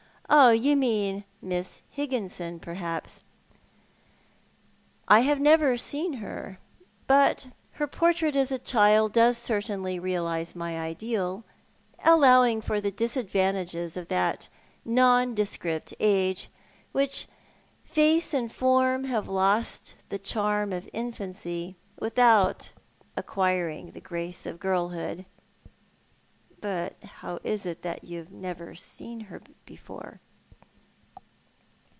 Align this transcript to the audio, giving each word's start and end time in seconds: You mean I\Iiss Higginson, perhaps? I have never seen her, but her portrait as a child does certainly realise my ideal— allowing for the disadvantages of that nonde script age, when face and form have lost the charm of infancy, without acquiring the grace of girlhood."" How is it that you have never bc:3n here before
You 0.33 0.77
mean 0.77 1.25
I\Iiss 1.43 1.81
Higginson, 1.89 2.61
perhaps? 2.61 3.19
I 5.09 5.19
have 5.21 5.41
never 5.41 5.75
seen 5.75 6.13
her, 6.13 6.57
but 7.05 7.47
her 7.73 7.85
portrait 7.85 8.37
as 8.37 8.49
a 8.49 8.57
child 8.57 9.11
does 9.11 9.37
certainly 9.37 9.99
realise 9.99 10.55
my 10.55 10.79
ideal— 10.79 11.43
allowing 12.05 12.61
for 12.61 12.79
the 12.79 12.91
disadvantages 12.91 13.97
of 13.97 14.07
that 14.07 14.47
nonde 14.87 15.45
script 15.49 15.93
age, 15.99 16.49
when 16.93 17.09
face 17.83 18.33
and 18.33 18.49
form 18.53 19.03
have 19.05 19.27
lost 19.27 19.95
the 20.07 20.19
charm 20.19 20.71
of 20.71 20.87
infancy, 20.93 21.75
without 21.99 22.71
acquiring 23.17 23.91
the 23.91 23.99
grace 24.01 24.45
of 24.45 24.61
girlhood."" 24.61 25.25
How 27.21 27.39
is 27.43 27.65
it 27.65 27.81
that 27.81 28.03
you 28.03 28.19
have 28.19 28.31
never 28.31 28.67
bc:3n 28.73 29.29
here 29.29 29.41
before 29.65 30.19